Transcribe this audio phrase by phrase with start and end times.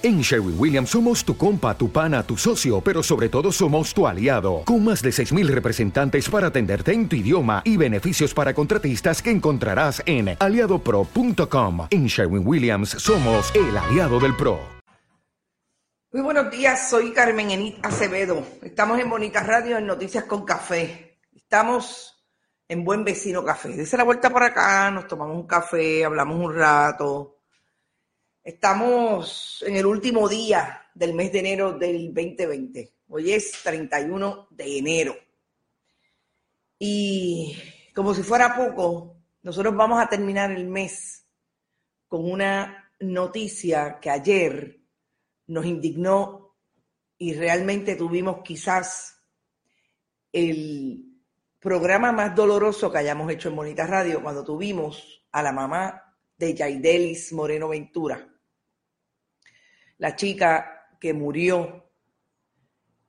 [0.00, 4.06] En Sherwin Williams somos tu compa, tu pana, tu socio, pero sobre todo somos tu
[4.06, 9.20] aliado, con más de 6.000 representantes para atenderte en tu idioma y beneficios para contratistas
[9.20, 11.88] que encontrarás en aliadopro.com.
[11.90, 14.60] En Sherwin Williams somos el aliado del PRO.
[16.12, 18.46] Muy buenos días, soy Carmen Enit Acevedo.
[18.62, 21.18] Estamos en Bonita Radio en Noticias con Café.
[21.34, 22.24] Estamos
[22.68, 23.70] en Buen Vecino Café.
[23.70, 27.37] Dice la vuelta por acá, nos tomamos un café, hablamos un rato
[28.48, 32.94] Estamos en el último día del mes de enero del 2020.
[33.08, 35.14] Hoy es 31 de enero.
[36.78, 37.54] Y
[37.94, 41.26] como si fuera poco, nosotros vamos a terminar el mes
[42.06, 44.80] con una noticia que ayer
[45.48, 46.56] nos indignó
[47.18, 49.22] y realmente tuvimos quizás
[50.32, 51.20] el
[51.58, 56.54] programa más doloroso que hayamos hecho en Bonita Radio cuando tuvimos a la mamá de
[56.54, 58.36] Yaidelis Moreno Ventura
[59.98, 61.90] la chica que murió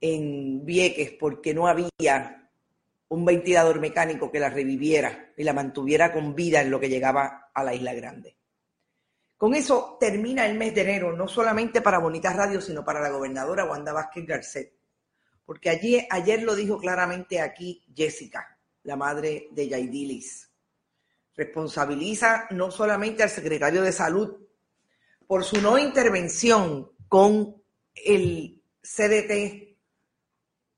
[0.00, 2.50] en Vieques porque no había
[3.08, 7.50] un ventilador mecánico que la reviviera y la mantuviera con vida en lo que llegaba
[7.52, 8.36] a la Isla Grande.
[9.36, 13.08] Con eso termina el mes de enero, no solamente para Bonitas Radio, sino para la
[13.08, 14.74] gobernadora Wanda Vázquez Garcet.
[15.44, 20.50] Porque allí, ayer lo dijo claramente aquí Jessica, la madre de Yaidilis.
[21.34, 24.36] Responsabiliza no solamente al secretario de Salud
[25.30, 27.62] por su no intervención con
[27.94, 29.78] el CDT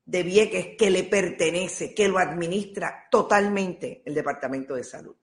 [0.04, 5.16] de Vieques que le pertenece, que lo administra totalmente el Departamento de Salud,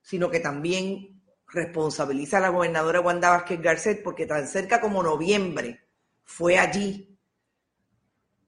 [0.00, 5.82] sino que también responsabiliza a la gobernadora Wanda Vázquez Garcet porque tan cerca como noviembre
[6.24, 7.14] fue allí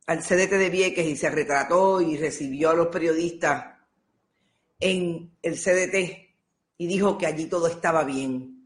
[0.06, 3.76] al CDT de Vieques y se retrató y recibió a los periodistas
[4.80, 6.34] en el CDT
[6.78, 8.57] y dijo que allí todo estaba bien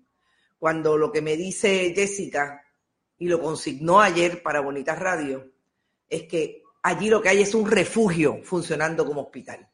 [0.62, 2.64] cuando lo que me dice Jessica,
[3.18, 5.50] y lo consignó ayer para Bonitas Radio,
[6.08, 9.68] es que allí lo que hay es un refugio funcionando como hospital.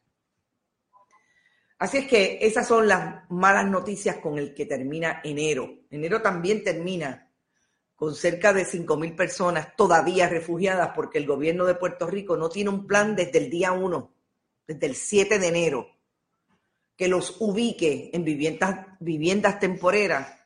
[1.77, 5.71] Así es que esas son las malas noticias con el que termina enero.
[5.91, 7.31] Enero también termina
[7.95, 12.71] con cerca de 5.000 personas todavía refugiadas porque el gobierno de Puerto Rico no tiene
[12.71, 14.11] un plan desde el día 1,
[14.65, 15.87] desde el 7 de enero,
[16.97, 20.38] que los ubique en viviendas, viviendas temporeras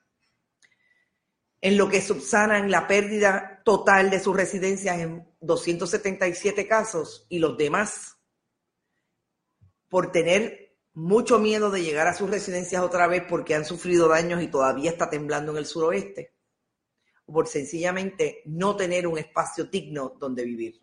[1.64, 7.58] en lo que subsanan la pérdida total de sus residencias en 277 casos y los
[7.58, 8.18] demás
[9.88, 14.44] por tener mucho miedo de llegar a sus residencias otra vez porque han sufrido daños
[14.44, 16.36] y todavía está temblando en el suroeste,
[17.28, 20.82] o por sencillamente no tener un espacio digno donde vivir.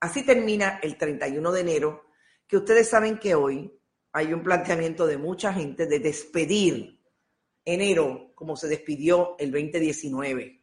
[0.00, 2.06] Así termina el 31 de enero,
[2.46, 3.70] que ustedes saben que hoy
[4.12, 6.99] hay un planteamiento de mucha gente de despedir
[7.64, 10.60] enero, como se despidió el 2019.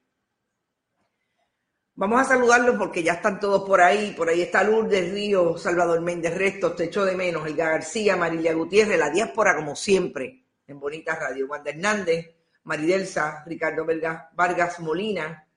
[1.96, 4.14] Vamos a saludarlos porque ya están todos por ahí.
[4.16, 8.54] Por ahí está Lourdes Río, Salvador Méndez Restos, Te echo de menos, Elga García, Marilia
[8.54, 11.48] Gutiérrez, la diáspora como siempre, en Bonita Radio.
[11.48, 12.36] Wanda Hernández,
[12.66, 13.86] Maridelsa, Ricardo
[14.34, 15.48] Vargas Molina,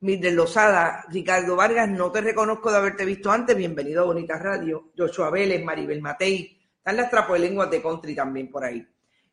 [0.00, 4.92] Mildred Lozada, Ricardo Vargas, no te reconozco de haberte visto antes, bienvenido a Bonita Radio.
[4.96, 8.86] Joshua Vélez, Maribel Matei, están las lenguas de country también por ahí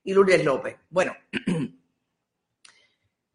[0.08, 0.78] y Lourdes López.
[0.90, 1.14] Bueno,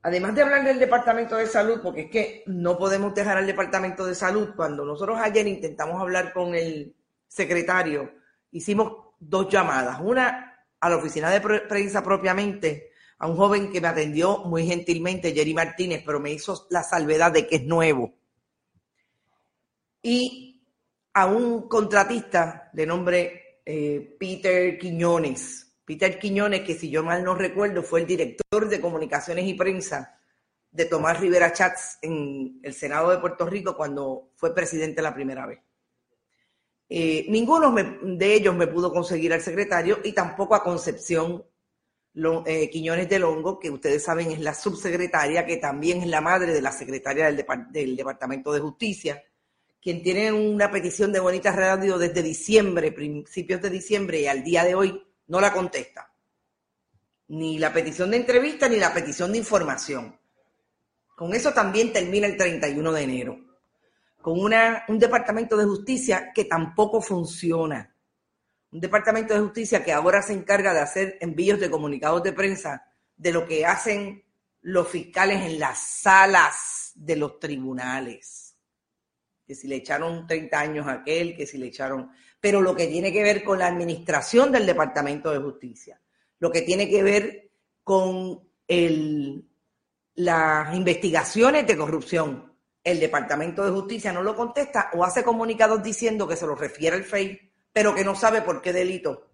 [0.03, 4.07] además de hablar del Departamento de Salud, porque es que no podemos dejar al Departamento
[4.07, 6.97] de Salud, cuando nosotros ayer intentamos hablar con el
[7.29, 8.15] secretario,
[8.53, 8.91] hicimos
[9.21, 14.39] dos llamadas, una a la oficina de prensa propiamente, a un joven que me atendió
[14.39, 18.15] muy gentilmente, Jerry Martínez, pero me hizo la salvedad de que es nuevo.
[20.01, 20.65] Y
[21.13, 27.35] a un contratista de nombre eh, Peter Quiñones, Peter Quiñones, que si yo mal no
[27.35, 30.19] recuerdo, fue el director de comunicaciones y prensa
[30.71, 35.47] de Tomás Rivera Chats en el Senado de Puerto Rico cuando fue presidente la primera
[35.47, 35.61] vez.
[36.89, 41.45] Eh, ninguno de ellos me pudo conseguir al secretario y tampoco a Concepción
[42.47, 46.53] eh, Quiñones de Longo, que ustedes saben es la subsecretaria, que también es la madre
[46.53, 49.23] de la secretaria del, del Departamento de Justicia,
[49.81, 54.65] quien tiene una petición de Bonita Radio desde diciembre, principios de diciembre y al día
[54.65, 55.03] de hoy
[55.33, 56.13] no la contesta.
[57.29, 60.21] Ni la petición de entrevista ni la petición de información.
[61.17, 63.39] Con eso también termina el 31 de enero.
[64.21, 67.97] Con una, un departamento de justicia que tampoco funciona.
[68.73, 72.85] Un departamento de justicia que ahora se encarga de hacer envíos de comunicados de prensa
[73.17, 74.23] de lo que hacen
[74.61, 78.55] los fiscales en las salas de los tribunales.
[79.47, 82.11] Que si le echaron 30 años a aquel, que si le echaron
[82.43, 86.01] pero lo que tiene que ver con la administración del Departamento de Justicia,
[86.41, 87.51] lo que tiene que ver
[87.85, 89.47] con el
[90.15, 92.53] las investigaciones de corrupción.
[92.83, 96.97] El Departamento de Justicia no lo contesta o hace comunicados diciendo que se lo refiere
[96.97, 99.31] al FEI, pero que no sabe por qué delito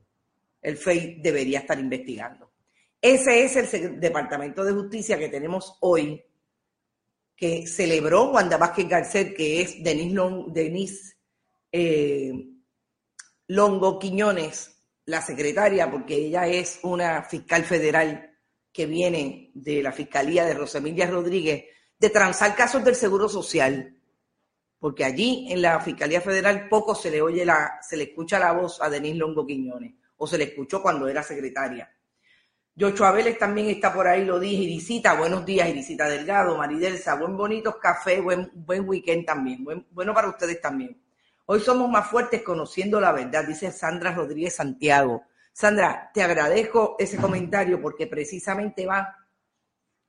[0.61, 2.53] el FEI debería estar investigando.
[3.01, 6.23] Ese es el Departamento de Justicia que tenemos hoy,
[7.35, 11.17] que celebró Wanda Vázquez Garcet, que es Denise,
[11.73, 12.33] eh,
[13.51, 18.39] Longo Quiñones, la secretaria, porque ella es una fiscal federal
[18.71, 21.65] que viene de la Fiscalía de Rosemilia Rodríguez,
[21.99, 23.97] de transar casos del Seguro Social,
[24.79, 28.53] porque allí en la Fiscalía Federal poco se le oye la, se le escucha la
[28.53, 31.91] voz a Denise Longo Quiñones, o se le escuchó cuando era secretaria.
[32.75, 37.35] Yocho Abeles también está por ahí, lo dije, Irisita, buenos días, Irisita Delgado, Maridelsa, buen
[37.35, 41.08] bonitos café, buen, buen weekend también, bueno para ustedes también.
[41.51, 45.23] Hoy somos más fuertes conociendo la verdad, dice Sandra Rodríguez Santiago.
[45.51, 49.17] Sandra, te agradezco ese comentario porque precisamente va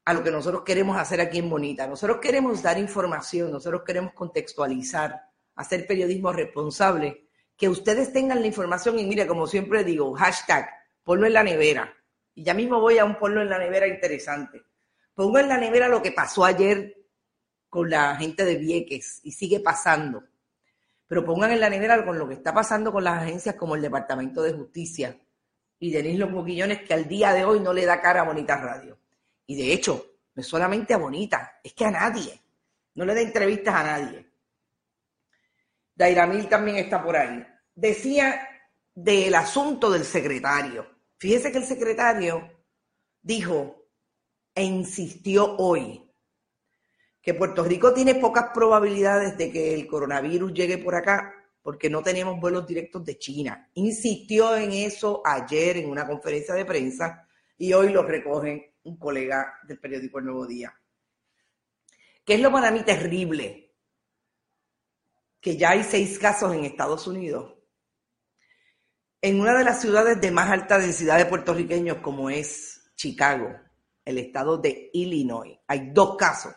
[0.03, 1.87] a lo que nosotros queremos hacer aquí en Bonita.
[1.87, 8.99] Nosotros queremos dar información, nosotros queremos contextualizar, hacer periodismo responsable, que ustedes tengan la información
[8.99, 10.69] y mire, como siempre digo, hashtag,
[11.05, 11.93] ponlo en la nevera.
[12.35, 14.61] Y ya mismo voy a un ponlo en la nevera interesante.
[15.13, 16.97] Pongo en la nevera lo que pasó ayer
[17.69, 20.28] con la gente de Vieques y sigue pasando.
[21.09, 23.81] Pero pongan en la nevera con lo que está pasando con las agencias como el
[23.81, 25.19] Departamento de Justicia,
[25.79, 28.57] y Denis Los Moquillones que al día de hoy no le da cara a Bonita
[28.57, 28.99] Radio.
[29.47, 32.39] Y de hecho, no es solamente a Bonita, es que a nadie.
[32.95, 34.29] No le da entrevistas a nadie.
[35.95, 37.45] Dairamil también está por ahí.
[37.73, 38.47] Decía
[38.93, 40.85] del asunto del secretario.
[41.17, 42.51] Fíjese que el secretario
[43.21, 43.87] dijo
[44.53, 46.08] e insistió hoy
[47.29, 51.31] que Puerto Rico tiene pocas probabilidades de que el coronavirus llegue por acá
[51.61, 53.69] porque no tenemos vuelos directos de China.
[53.75, 59.59] Insistió en eso ayer en una conferencia de prensa y hoy lo recoge un colega
[59.67, 60.73] del periódico El Nuevo Día.
[62.25, 63.75] ¿Qué es lo para mí terrible?
[65.39, 67.53] Que ya hay seis casos en Estados Unidos.
[69.21, 73.51] En una de las ciudades de más alta densidad de puertorriqueños como es Chicago,
[74.03, 76.55] el estado de Illinois, hay dos casos.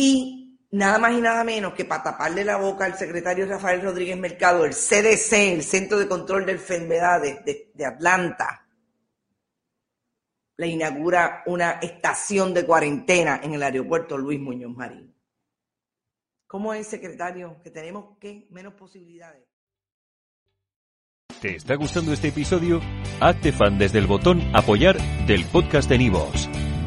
[0.00, 4.16] Y nada más y nada menos que para taparle la boca al secretario Rafael Rodríguez
[4.16, 8.64] Mercado, el CDC, el Centro de Control de Enfermedades de, Atlanta,
[10.56, 15.12] le inaugura una estación de cuarentena en el aeropuerto Luis Muñoz Marín.
[16.46, 19.48] ¿Cómo es, secretario, que tenemos que menos posibilidades?
[21.40, 22.80] ¿Te está gustando este episodio?
[23.18, 24.96] Hazte fan desde el botón apoyar
[25.26, 26.48] del podcast de Nivos.